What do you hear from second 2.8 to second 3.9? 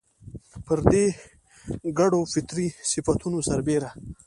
صفتونو سربېره